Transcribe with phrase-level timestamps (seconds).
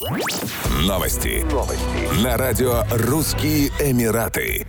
[0.00, 1.44] Новости.
[1.52, 2.24] Новости.
[2.24, 4.66] На радио «Русские Эмираты».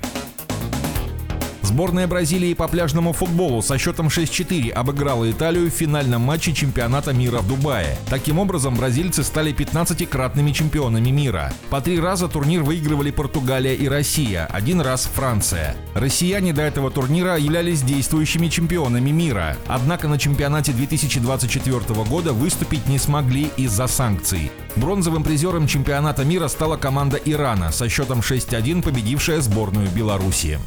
[1.61, 7.37] Сборная Бразилии по пляжному футболу со счетом 6-4 обыграла Италию в финальном матче чемпионата мира
[7.37, 7.97] в Дубае.
[8.09, 11.53] Таким образом, бразильцы стали 15-кратными чемпионами мира.
[11.69, 15.77] По три раза турнир выигрывали Португалия и Россия, один раз Франция.
[15.93, 19.55] Россияне до этого турнира являлись действующими чемпионами мира.
[19.65, 24.51] Однако на чемпионате 2024 года выступить не смогли из-за санкций.
[24.75, 30.59] Бронзовым призером чемпионата мира стала команда Ирана со счетом 6-1, победившая сборную Беларуси.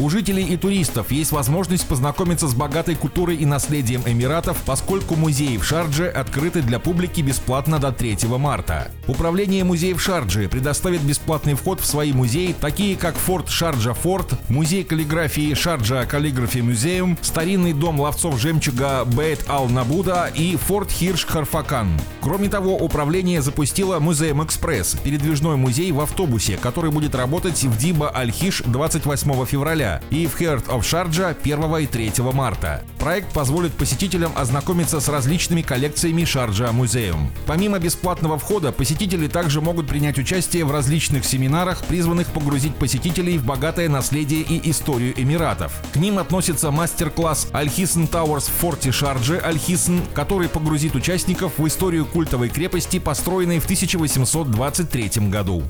[0.00, 5.56] У жителей и туристов есть возможность познакомиться с богатой культурой и наследием Эмиратов, поскольку музеи
[5.56, 8.92] в Шардже открыты для публики бесплатно до 3 марта.
[9.08, 14.84] Управление музеев Шарджи предоставит бесплатный вход в свои музеи, такие как Форт Шарджа Форт, музей
[14.84, 21.88] каллиграфии Шарджа Каллиграфи Музеум, старинный дом ловцов жемчуга Бейт Ал-Набуда и Форт Хирш Харфакан.
[22.20, 28.14] Кроме того, управление запустило Музеем Экспресс, передвижной музей в автобусе, который будет работать в Диба
[28.14, 32.84] Аль-Хиш 28 февраля и в Heart of Sharjah 1 и 3 марта.
[32.98, 37.30] Проект позволит посетителям ознакомиться с различными коллекциями Шарджа Музеум.
[37.46, 43.44] Помимо бесплатного входа, посетители также могут принять участие в различных семинарах, призванных погрузить посетителей в
[43.44, 45.72] богатое наследие и историю Эмиратов.
[45.92, 52.04] К ним относится мастер-класс Аль-Хисн Тауэрс в форте Шарджи Аль-Хисн, который погрузит участников в историю
[52.06, 55.62] культовой крепости, построенной в 1823 году.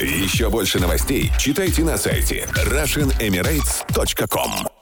[0.00, 2.48] Еще больше новостей читайте на сайте
[3.52, 4.81] RussianEmirates.com